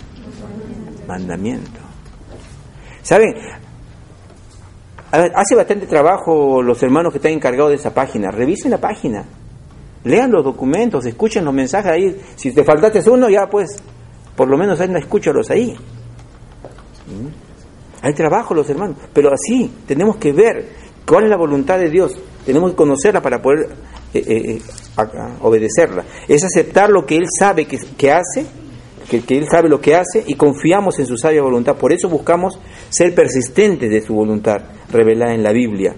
[1.07, 1.79] mandamiento.
[3.01, 3.33] ¿Saben?
[5.09, 8.29] Hace bastante trabajo los hermanos que están encargados de esa página.
[8.29, 9.23] Revisen la página.
[10.03, 12.21] Lean los documentos, escuchen los mensajes ahí.
[12.35, 13.81] Si te faltaste uno, ya pues
[14.37, 15.75] por lo menos hay una escúchalos ahí.
[17.07, 18.03] ¿Mm?
[18.03, 20.69] Hay trabajo los hermanos, pero así tenemos que ver
[21.05, 22.13] cuál es la voluntad de Dios,
[22.45, 23.67] tenemos que conocerla para poder
[24.13, 24.61] eh, eh, eh,
[25.41, 26.05] obedecerla.
[26.27, 28.45] Es aceptar lo que Él sabe que, que hace,
[29.09, 31.75] que, que, Él sabe lo que hace y confiamos en su sabia voluntad.
[31.75, 34.57] Por eso buscamos ser persistentes de su voluntad
[34.91, 35.95] revelada en la Biblia.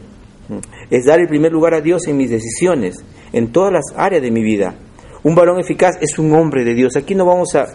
[0.47, 0.59] ¿Mm?
[0.89, 2.95] Es dar el primer lugar a Dios en mis decisiones,
[3.33, 4.75] en todas las áreas de mi vida.
[5.21, 6.95] Un varón eficaz es un hombre de Dios.
[6.95, 7.65] Aquí no vamos a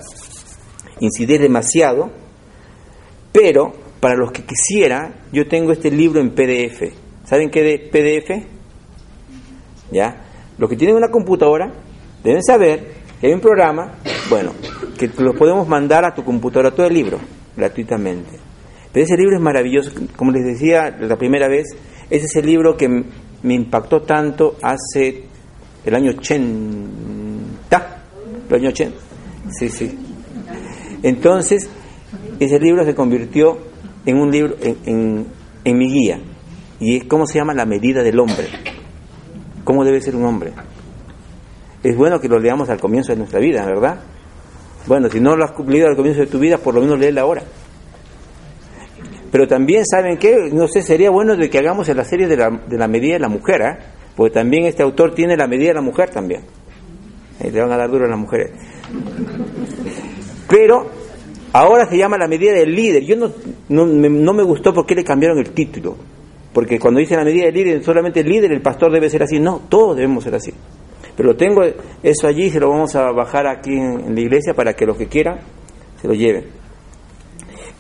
[1.00, 2.10] incidir demasiado,
[3.32, 6.92] pero para los que quisiera, yo tengo este libro en PDF.
[7.24, 8.46] ¿Saben qué de PDF?
[9.90, 10.24] ¿Ya?
[10.58, 11.72] Los que tienen una computadora
[12.22, 13.94] deben saber que hay un programa,
[14.28, 14.52] bueno,
[14.98, 17.18] que lo podemos mandar a tu computadora todo el libro,
[17.56, 18.38] gratuitamente.
[18.92, 21.66] Pero ese libro es maravilloso, como les decía la primera vez,
[22.10, 25.24] ese es el libro que me impactó tanto hace
[25.84, 28.02] el año 80,
[28.48, 28.96] el año 80,
[29.58, 29.98] sí, sí,
[31.04, 31.68] entonces,
[32.40, 33.58] ese libro se convirtió
[34.06, 35.26] en un libro, en,
[35.64, 36.18] mi guía.
[36.80, 38.48] Y es cómo se llama la medida del hombre.
[39.64, 40.52] ¿Cómo debe ser un hombre?
[41.82, 44.00] es bueno que lo leamos al comienzo de nuestra vida, ¿verdad?
[44.86, 47.20] Bueno, si no lo has leído al comienzo de tu vida, por lo menos léelo
[47.20, 47.42] ahora.
[49.30, 50.48] Pero también, ¿saben qué?
[50.50, 53.14] No sé, sería bueno de que hagamos en la serie de la, de la medida
[53.14, 53.76] de la mujer, ¿eh?
[54.16, 56.44] Porque también este autor tiene la medida de la mujer también.
[57.40, 58.52] Eh, le van a dar duro a las mujeres.
[60.54, 60.86] Pero
[61.52, 63.02] ahora se llama la medida del líder.
[63.04, 63.32] Yo no,
[63.70, 65.96] no, me, no me gustó porque le cambiaron el título.
[66.52, 69.40] Porque cuando dice la medida del líder, solamente el líder, el pastor debe ser así.
[69.40, 70.52] No, todos debemos ser así.
[71.16, 71.64] Pero tengo
[72.04, 75.08] eso allí, se lo vamos a bajar aquí en, la iglesia para que los que
[75.08, 75.40] quieran
[76.00, 76.44] se lo lleven.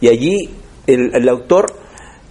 [0.00, 0.50] Y allí
[0.88, 1.66] el, el autor,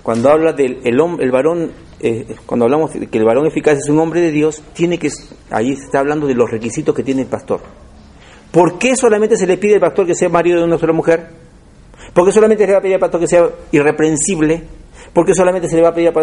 [0.01, 3.88] cuando habla del el, el varón, eh, cuando hablamos de que el varón eficaz es
[3.88, 5.10] un hombre de Dios, tiene que,
[5.51, 7.62] allí se está hablando de los requisitos que tiene el pastor.
[8.54, 11.28] ¿Por qué solamente se le pide al pastor que sea marido de una sola mujer?
[12.13, 14.62] ¿Por qué solamente se le va a pedir al pastor que sea irreprensible?
[15.12, 16.13] ¿Por qué solamente se le va a pedir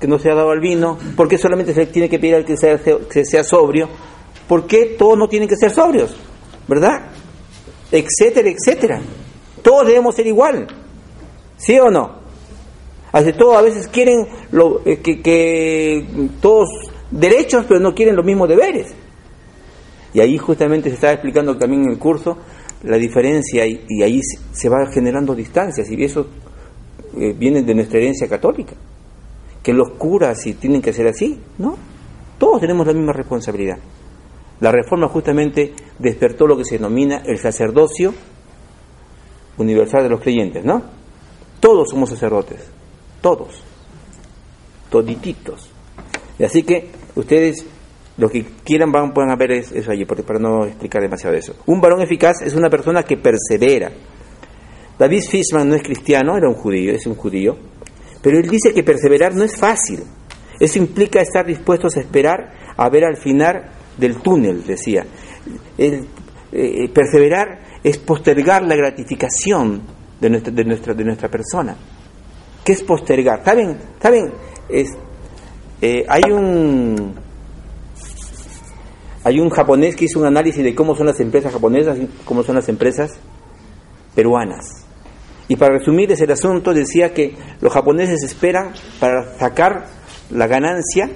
[0.00, 0.98] que no sea dado al vino?
[1.16, 3.88] ¿Por qué solamente se le tiene que pedir al que sea, que sea sobrio?
[4.48, 6.16] ¿Por qué todos no tienen que ser sobrios?
[6.66, 7.02] ¿Verdad?
[7.92, 9.00] Etcétera, etcétera.
[9.62, 10.66] Todos debemos ser igual.
[11.56, 12.16] ¿Sí o no?
[13.12, 14.26] Así todos a veces quieren
[14.84, 16.04] eh, que, que,
[16.40, 16.68] todos
[17.12, 18.92] derechos, pero no quieren los mismos deberes.
[20.14, 22.36] Y ahí justamente se está explicando también en el curso
[22.82, 24.20] la diferencia y, ahí
[24.52, 26.26] se va generando distancias y eso
[27.18, 28.74] eh, vienen de nuestra herencia católica,
[29.62, 31.76] que los curas si tienen que ser así, ¿no?
[32.38, 33.78] Todos tenemos la misma responsabilidad.
[34.60, 38.14] La reforma justamente despertó lo que se denomina el sacerdocio
[39.58, 40.82] universal de los creyentes, ¿no?
[41.60, 42.60] Todos somos sacerdotes,
[43.20, 43.62] todos,
[44.90, 45.70] todititos.
[46.38, 47.64] Y así que ustedes,
[48.18, 51.54] los que quieran, van, pueden ver eso allí, para no explicar demasiado eso.
[51.66, 53.90] Un varón eficaz es una persona que persevera,
[54.98, 57.56] David Fishman no es cristiano, era un judío, es un judío,
[58.22, 60.02] pero él dice que perseverar no es fácil.
[60.58, 63.62] Eso implica estar dispuestos a esperar a ver al final
[63.98, 65.04] del túnel, decía.
[65.76, 66.06] El,
[66.52, 69.82] eh, perseverar es postergar la gratificación
[70.18, 71.76] de nuestra, de nuestra, de nuestra persona.
[72.64, 73.44] ¿Qué es postergar?
[73.44, 73.76] ¿Saben?
[74.00, 74.32] ¿Saben?
[74.68, 74.96] Es,
[75.82, 77.14] eh, hay un
[79.26, 82.44] hay un japonés que hizo un análisis de cómo son las empresas japonesas y cómo
[82.44, 83.10] son las empresas
[84.14, 84.86] peruanas.
[85.48, 89.86] Y para resumir ese asunto, decía que los japoneses esperan para sacar
[90.30, 91.10] la ganancia,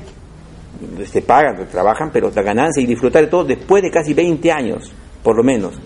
[1.05, 4.93] se pagan, trabajan, pero la ganancia y disfrutar de todo después de casi 20 años,
[5.23, 5.79] por lo menos.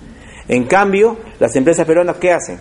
[0.48, 2.58] En cambio, las empresas peruanas, ¿qué hacen?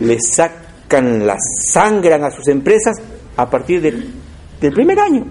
[0.00, 1.38] Le sacan la
[1.72, 3.00] sangran a sus empresas
[3.38, 5.24] a partir del primer año.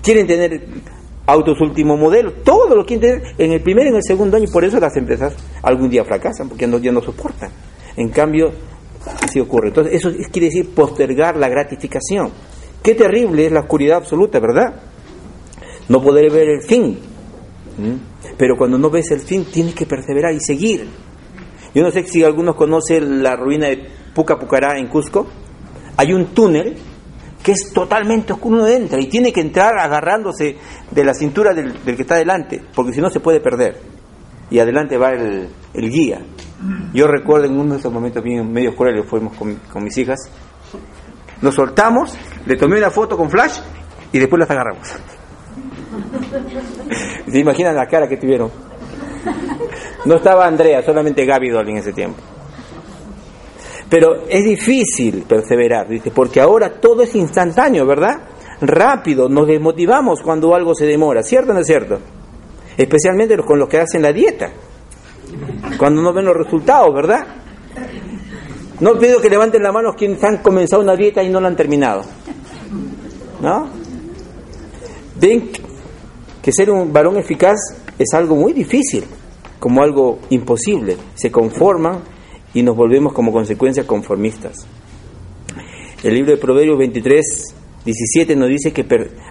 [0.00, 0.93] Quieren tener
[1.26, 4.46] autos último modelo, todo lo quieren tener en el primer y en el segundo año,
[4.52, 7.50] por eso las empresas algún día fracasan, porque ya no soportan.
[7.96, 8.52] En cambio,
[9.22, 9.68] así ocurre.
[9.68, 12.30] Entonces, eso quiere decir postergar la gratificación.
[12.82, 14.82] Qué terrible es la oscuridad absoluta, ¿verdad?
[15.88, 16.98] No poder ver el fin.
[18.36, 20.86] Pero cuando no ves el fin, tienes que perseverar y seguir.
[21.74, 25.26] Yo no sé si algunos conocen la ruina de Puca Pucará en Cusco.
[25.96, 26.76] Hay un túnel
[27.44, 30.56] que es totalmente oscuro, uno entra y tiene que entrar agarrándose
[30.90, 33.78] de la cintura del, que está delante, porque si no se puede perder.
[34.50, 36.22] Y adelante va el, guía.
[36.94, 40.18] Yo recuerdo en uno de esos momentos bien medio crueles, fuimos con, con, mis hijas,
[41.42, 43.58] nos soltamos, le tomé una foto con flash
[44.10, 44.88] y después las agarramos.
[47.30, 48.50] ¿Se imaginan la cara que tuvieron?
[50.06, 52.22] No estaba Andrea, solamente Gaby Dolly en ese tiempo.
[53.88, 58.22] Pero es difícil perseverar, dice, porque ahora todo es instantáneo, ¿verdad?
[58.60, 61.98] Rápido, nos desmotivamos cuando algo se demora, ¿cierto o no es cierto?
[62.76, 64.50] Especialmente con los que hacen la dieta,
[65.78, 67.26] cuando no ven los resultados, ¿verdad?
[68.80, 71.56] No pido que levanten la mano quienes han comenzado una dieta y no la han
[71.56, 72.02] terminado.
[73.40, 73.68] ¿No?
[75.20, 75.50] Ven
[76.42, 77.58] que ser un varón eficaz
[77.98, 79.04] es algo muy difícil,
[79.58, 80.96] como algo imposible.
[81.14, 82.00] Se conforman
[82.54, 84.66] y nos volvemos como consecuencia conformistas.
[86.02, 88.86] El libro de Proverbios 23, 17 nos dice que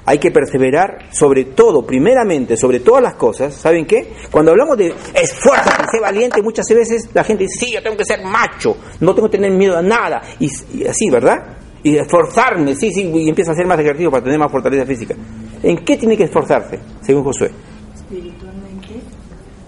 [0.06, 3.54] hay que perseverar sobre todo, primeramente, sobre todas las cosas.
[3.54, 4.14] ¿Saben qué?
[4.30, 8.06] Cuando hablamos de esfuerzo, sé valiente, muchas veces la gente dice, sí, yo tengo que
[8.06, 10.48] ser macho, no tengo que tener miedo a nada, y,
[10.86, 11.58] así, ¿verdad?
[11.82, 15.16] Y esforzarme, sí, sí, y empieza a ser más ejercicio para tener más fortaleza física.
[15.62, 17.52] ¿En qué tiene que esforzarse, según Josué?
[17.96, 19.02] Espiritualmente.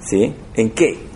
[0.01, 0.33] ¿Sí?
[0.55, 1.14] ¿En qué?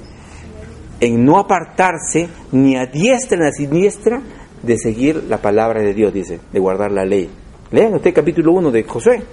[0.99, 4.21] En no apartarse ni a diestra ni a siniestra
[4.61, 7.29] de seguir la palabra de Dios, dice, de guardar la ley.
[7.71, 9.23] Lean usted capítulo 1 de Josué.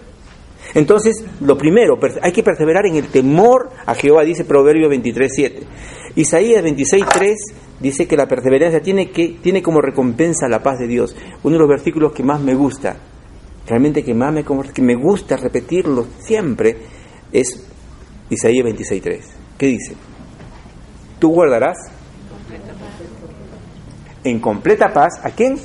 [0.75, 5.63] Entonces, lo primero, hay que perseverar en el temor a Jehová, dice Proverbio 23, 7.
[6.17, 7.37] Isaías 26, 3
[7.81, 11.17] dice que la perseverancia tiene, que, tiene como recompensa la paz de Dios.
[11.43, 12.97] Uno de los versículos que más me gusta,
[13.67, 16.77] realmente que más me, que me gusta repetirlo siempre,
[17.33, 17.67] es
[18.31, 19.21] Isaías 26.3.
[19.57, 19.95] ¿Qué dice?
[21.19, 21.77] Tú guardarás
[24.25, 25.59] en completa paz a quién?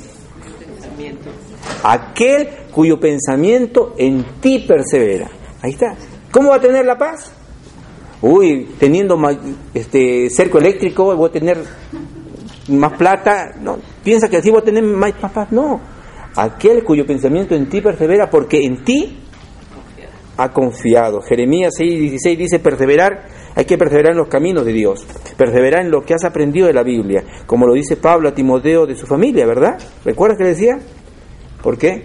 [1.82, 5.28] Aquel cuyo pensamiento en ti persevera.
[5.60, 5.94] Ahí está.
[6.30, 7.32] ¿Cómo va a tener la paz?
[8.22, 9.18] Uy, teniendo
[9.74, 11.58] este cerco eléctrico, voy a tener
[12.68, 13.52] más plata.
[13.60, 15.50] No, piensa que así voy a tener más, más paz.
[15.50, 15.80] No.
[16.36, 19.18] Aquel cuyo pensamiento en ti persevera, porque en ti
[20.36, 21.20] ha confiado.
[21.20, 26.02] Jeremías 6:16 dice, perseverar, hay que perseverar en los caminos de Dios, perseverar en lo
[26.02, 29.46] que has aprendido de la Biblia, como lo dice Pablo a Timoteo de su familia,
[29.46, 29.78] ¿verdad?
[30.04, 30.78] ¿Recuerdas que decía?
[31.62, 32.04] ¿Por qué?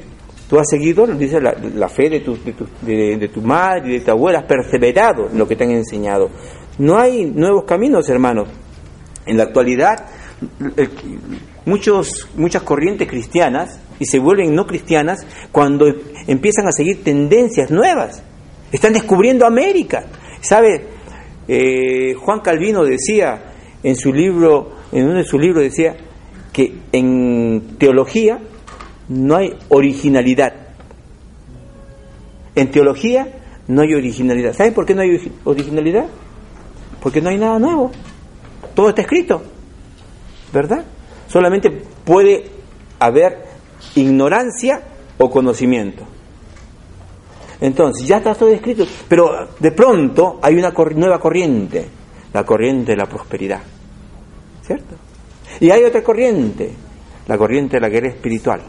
[0.49, 2.37] Tú has seguido, dice la, fe de tu,
[2.81, 5.71] de, de tu madre y de tu abuela, has perseverado en lo que te han
[5.71, 6.29] enseñado.
[6.77, 8.47] No hay nuevos caminos, hermanos.
[9.25, 10.05] En la actualidad,
[11.65, 15.85] muchos, muchas corrientes cristianas y se vuelven no cristianas cuando
[16.27, 18.23] empiezan a seguir tendencias nuevas.
[18.71, 20.05] Están descubriendo América.
[20.39, 20.96] ¿Sabe?
[21.47, 25.95] Eh, Juan Calvino decía en su libro, en uno de sus libros decía
[26.51, 28.39] que en teología
[29.09, 30.53] no hay originalidad.
[32.55, 33.27] En teología
[33.67, 34.53] no hay originalidad.
[34.53, 36.07] ¿Saben por qué no hay originalidad?
[37.01, 37.91] Porque no hay nada nuevo.
[38.73, 39.41] Todo está escrito.
[40.51, 40.85] ¿Verdad?
[41.27, 41.69] Solamente
[42.03, 42.45] puede
[42.99, 43.45] haber
[43.95, 44.81] ignorancia
[45.17, 46.05] o conocimiento.
[47.59, 51.85] Entonces, ya está todo escrito, pero de pronto hay una nueva corriente,
[52.33, 53.61] la corriente de la prosperidad.
[54.61, 54.95] ¿Cierto?
[55.59, 56.71] Y hay otra corriente,
[57.27, 58.61] la corriente de la guerra espiritual.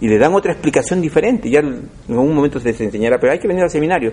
[0.00, 3.38] Y le dan otra explicación diferente, ya en algún momento se les enseñará, pero hay
[3.38, 4.12] que venir al seminario,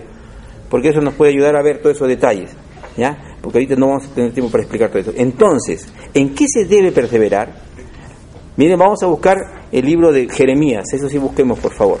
[0.68, 2.50] porque eso nos puede ayudar a ver todos esos detalles,
[2.96, 3.36] ¿ya?
[3.40, 5.12] Porque ahorita no vamos a tener tiempo para explicar todo eso.
[5.16, 7.54] Entonces, ¿en qué se debe perseverar?
[8.56, 9.36] Miren, vamos a buscar
[9.70, 11.98] el libro de Jeremías, eso sí busquemos por favor.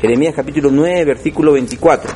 [0.00, 2.12] Jeremías capítulo 9, versículo 24.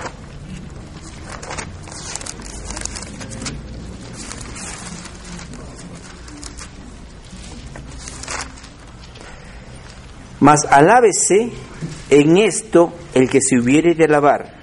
[10.38, 11.50] Mas alábese
[12.10, 14.60] en esto el que se hubiere de alabar,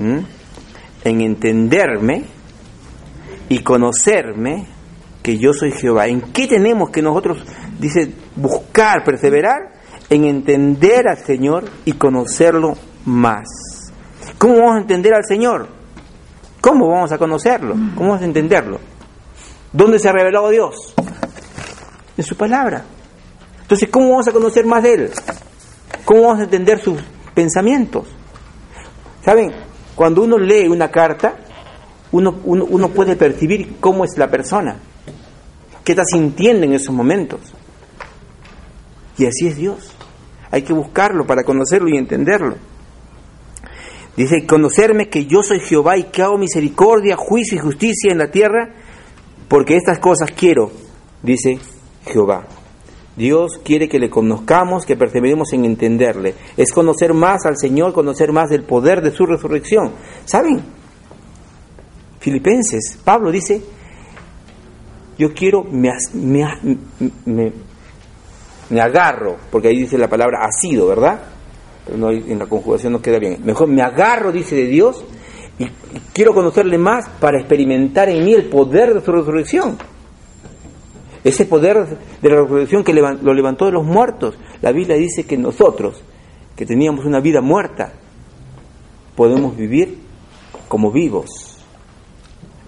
[0.00, 2.24] en entenderme
[3.48, 4.66] y conocerme
[5.22, 6.08] que yo soy Jehová.
[6.08, 7.44] ¿En qué tenemos que nosotros,
[7.78, 9.75] dice, buscar, perseverar?
[10.08, 13.46] En entender al Señor y conocerlo más.
[14.38, 15.68] ¿Cómo vamos a entender al Señor?
[16.60, 17.74] ¿Cómo vamos a conocerlo?
[17.94, 18.80] ¿Cómo vamos a entenderlo?
[19.72, 20.94] ¿Dónde se ha revelado Dios?
[22.16, 22.84] En su palabra.
[23.62, 25.10] Entonces, ¿cómo vamos a conocer más de Él?
[26.04, 27.00] ¿Cómo vamos a entender sus
[27.34, 28.06] pensamientos?
[29.24, 29.52] ¿Saben?
[29.96, 31.34] Cuando uno lee una carta,
[32.12, 34.76] uno, uno, uno puede percibir cómo es la persona.
[35.82, 37.40] ¿Qué está sintiendo en esos momentos?
[39.18, 39.95] Y así es Dios.
[40.56, 42.56] Hay que buscarlo para conocerlo y entenderlo.
[44.16, 48.30] Dice, conocerme que yo soy Jehová y que hago misericordia, juicio y justicia en la
[48.30, 48.70] tierra,
[49.48, 50.72] porque estas cosas quiero,
[51.22, 51.58] dice
[52.06, 52.46] Jehová.
[53.16, 56.32] Dios quiere que le conozcamos, que perseveremos en entenderle.
[56.56, 59.92] Es conocer más al Señor, conocer más del poder de su resurrección.
[60.24, 60.62] ¿Saben?
[62.18, 63.60] Filipenses, Pablo dice,
[65.18, 65.92] yo quiero, me,
[68.80, 71.20] agarro, porque ahí dice la palabra asido, ¿verdad?
[71.84, 73.38] Pero no, en la conjugación no queda bien.
[73.44, 75.04] Mejor me agarro, dice de Dios,
[75.58, 75.66] y,
[76.12, 79.78] quiero conocerle más para experimentar en mí el poder de su resurrección.
[81.22, 84.36] Ese poder de la resurrección que lo levantó de los muertos.
[84.62, 86.02] La Biblia dice que nosotros,
[86.54, 87.92] que teníamos una vida muerta,
[89.16, 89.98] podemos vivir
[90.68, 91.56] como vivos.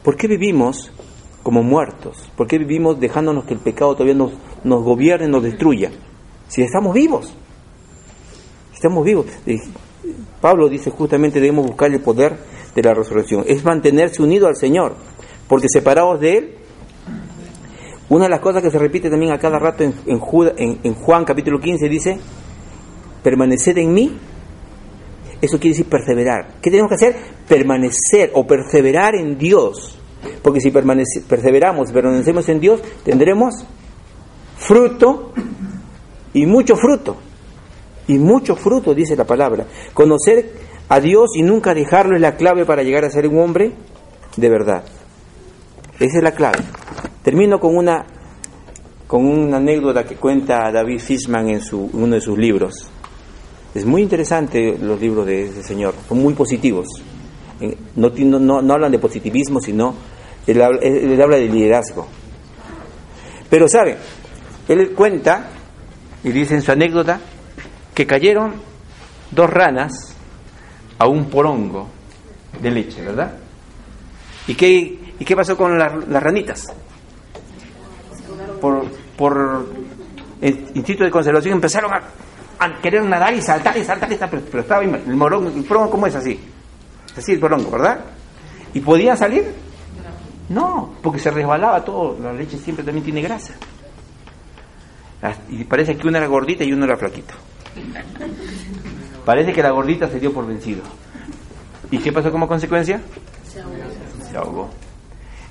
[0.03, 0.91] ¿Por qué vivimos
[1.43, 2.31] como muertos?
[2.37, 4.33] ¿Por qué vivimos dejándonos que el pecado todavía nos,
[4.65, 5.91] nos gobierne, nos destruya?
[6.49, 7.33] Si estamos vivos,
[8.75, 9.27] estamos vivos.
[10.41, 12.37] Pablo dice justamente debemos buscar el poder
[12.75, 13.45] de la resurrección.
[13.47, 14.95] Es mantenerse unido al Señor,
[15.49, 16.55] porque separados de Él,
[18.09, 21.25] una de las cosas que se repite también a cada rato en, en, en Juan
[21.25, 22.19] capítulo 15 dice,
[23.23, 24.17] permanecer en mí,
[25.41, 26.55] eso quiere decir perseverar.
[26.61, 27.17] ¿Qué tenemos que hacer?
[27.47, 29.99] Permanecer o perseverar en Dios
[30.43, 33.55] porque si perseveramos, permanecemos en Dios, tendremos
[34.57, 35.33] fruto
[36.33, 37.17] y mucho fruto.
[38.07, 39.67] Y mucho fruto, dice la palabra.
[39.93, 40.53] Conocer
[40.89, 43.73] a Dios y nunca dejarlo es la clave para llegar a ser un hombre
[44.37, 44.85] de verdad.
[45.99, 46.61] Esa es la clave.
[47.23, 48.07] Termino con una,
[49.07, 52.89] con una anécdota que cuenta David Fishman en su, uno de sus libros.
[53.75, 56.89] Es muy interesante los libros de ese señor, son muy positivos.
[57.97, 59.95] No, no, no hablan de positivismo, sino
[60.47, 62.07] él habla, de liderazgo.
[63.51, 63.99] Pero sabe,
[64.69, 65.49] él cuenta
[66.25, 67.21] y dice en su anécdota
[67.95, 68.55] que cayeron
[69.31, 70.17] dos ranas
[70.99, 71.89] a un porongo
[72.61, 73.35] de leche, ¿verdad?
[74.47, 76.73] ¿Y qué, y qué pasó con las, ranitas?
[78.61, 78.87] Por,
[79.17, 79.67] por
[80.41, 84.63] el instinto de conservación empezaron a, querer nadar y saltar y saltar, y saltar pero,
[84.63, 86.41] estaba el morón, el porongo como es así,
[87.17, 88.01] así el porongo, ¿verdad?
[88.75, 89.53] ¿Y podían salir?
[90.49, 93.55] No, porque se resbalaba todo, la leche siempre también tiene grasa.
[95.51, 97.35] Y parece que una era gordita y uno era flaquito.
[99.25, 100.83] Parece que la gordita se dio por vencido.
[101.91, 103.01] ¿Y qué pasó como consecuencia?
[104.31, 104.71] Se ahogó.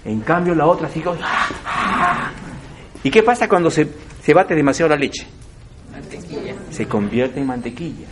[0.05, 1.15] En cambio la otra siguió.
[3.03, 3.87] ¿Y qué pasa cuando se,
[4.21, 5.27] se bate demasiado la leche?
[5.91, 6.55] Mantequilla.
[6.69, 8.07] Se convierte en mantequilla.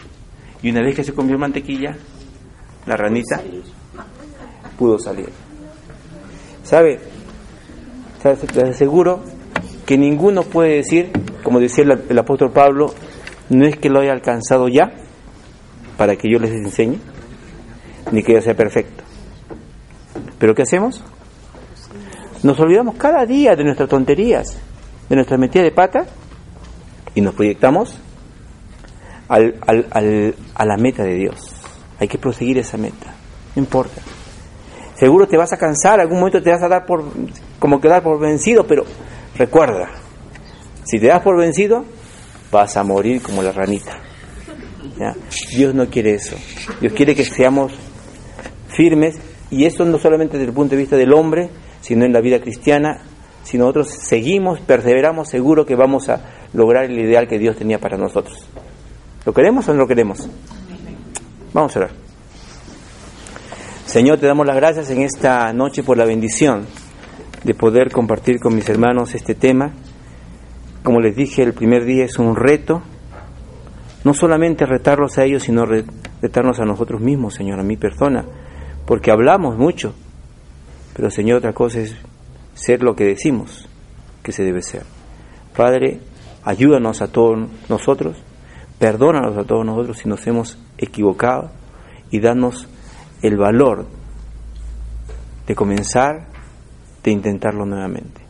[0.62, 1.98] Y una vez que se convierte en mantequilla,
[2.86, 3.42] la ranita
[4.78, 5.30] pudo salir.
[6.64, 7.00] ¿Sabe?
[8.24, 9.22] Les aseguro
[9.86, 11.12] que ninguno puede decir,
[11.44, 12.94] como decía el apóstol Pablo,
[13.50, 14.92] no es que lo haya alcanzado ya,
[15.98, 17.00] para que yo les enseñe,
[18.12, 19.04] ni que yo sea perfecto.
[20.40, 21.04] Pero ¿qué hacemos?
[22.44, 24.58] Nos olvidamos cada día de nuestras tonterías,
[25.08, 26.06] de nuestras metidas de pata,
[27.14, 27.98] y nos proyectamos
[29.28, 31.65] al, al, a la meta de Dios.
[32.00, 33.14] Hay que proseguir esa meta,
[33.56, 34.02] no importa.
[34.96, 37.04] Seguro te vas a cansar, algún momento te vas a dar por,
[37.60, 38.84] como quedar por vencido, pero
[39.38, 39.90] recuerda,
[40.86, 41.84] si te das por vencido,
[42.52, 44.00] vas a morir como la ranita.
[45.52, 46.36] Dios no quiere eso.
[46.80, 47.74] Dios quiere que seamos
[48.70, 49.16] firmes
[49.52, 51.50] y eso no solamente desde el punto de vista del hombre,
[51.82, 53.02] sino en la vida cristiana.
[53.44, 56.22] Si nosotros seguimos, perseveramos, seguro que vamos a
[56.54, 58.48] lograr el ideal que Dios tenía para nosotros.
[59.26, 60.30] ¿Lo queremos o no lo queremos?
[61.56, 61.92] Vamos a orar.
[63.86, 66.66] Señor, te damos las gracias en esta noche por la bendición
[67.46, 69.72] de poder compartir con mis hermanos este tema.
[70.84, 72.82] Como les dije, el primer día es un reto,
[74.04, 78.26] no solamente retarlos a ellos, sino retarnos a nosotros mismos, Señor, a mi persona,
[78.86, 79.96] porque hablamos mucho,
[80.94, 81.96] pero Señor, otra cosa es
[82.54, 83.70] ser lo que decimos
[84.22, 84.84] que se debe ser.
[85.56, 86.02] Padre,
[86.44, 88.18] ayúdanos a todos nosotros,
[88.80, 91.52] perdónanos a todos nosotros si nos hemos equivocado
[92.12, 92.68] y danos
[93.22, 93.88] el valor
[95.48, 96.28] de comenzar,
[97.04, 98.22] de intentarlo nuevamente.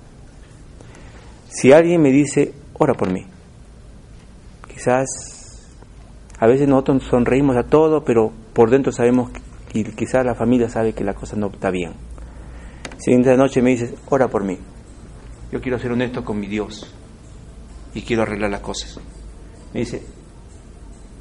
[1.47, 3.25] Si alguien me dice, ora por mí,
[4.67, 5.05] quizás
[6.39, 9.31] a veces nosotros sonreímos a todo, pero por dentro sabemos
[9.73, 11.93] y quizás la familia sabe que la cosa no está bien.
[12.97, 14.57] Si esta noche me dices, ora por mí,
[15.51, 16.93] yo quiero ser honesto con mi Dios
[17.93, 18.99] y quiero arreglar las cosas.
[19.73, 20.01] Me dice,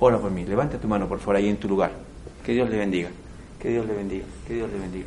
[0.05, 1.93] ora por mí, levanta tu mano por favor ahí en tu lugar.
[2.45, 3.09] Que Dios le bendiga,
[3.59, 5.07] que Dios le bendiga, que Dios le bendiga,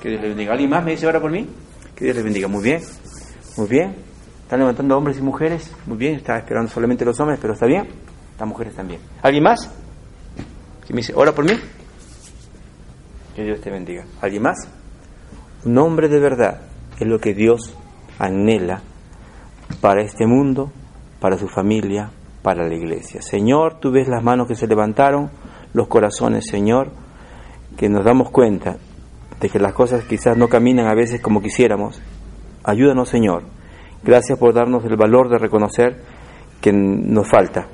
[0.00, 0.52] que Dios le bendiga.
[0.52, 1.46] ¿Alguien más me dice, ora por mí?
[1.94, 2.46] Que Dios le bendiga.
[2.46, 2.80] Muy bien,
[3.56, 3.94] muy bien.
[4.42, 5.72] Están levantando hombres y mujeres.
[5.86, 7.88] Muy bien, está esperando solamente los hombres, pero está bien
[8.38, 9.00] las mujeres también.
[9.22, 9.68] ¿Alguien más?
[10.86, 11.58] ¿Quién me dice, ora por mí?
[13.34, 14.04] Que Dios te bendiga.
[14.20, 14.68] ¿Alguien más?
[15.64, 16.62] Un hombre de verdad
[16.98, 17.74] es lo que Dios
[18.18, 18.82] anhela
[19.80, 20.70] para este mundo,
[21.20, 22.10] para su familia,
[22.48, 23.20] para la iglesia.
[23.20, 25.30] Señor, tú ves las manos que se levantaron,
[25.74, 26.92] los corazones, Señor,
[27.76, 28.78] que nos damos cuenta
[29.38, 32.00] de que las cosas quizás no caminan a veces como quisiéramos.
[32.64, 33.42] Ayúdanos, Señor.
[34.02, 36.02] Gracias por darnos el valor de reconocer
[36.62, 37.68] que nos falta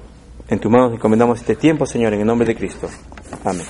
[0.49, 2.89] en tu mano encomendamos este tiempo, Señor, en el nombre de Cristo.
[3.45, 3.65] Amén.